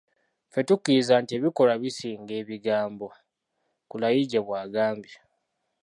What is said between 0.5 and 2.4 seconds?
tukkiriza nti ebikolwa bisinga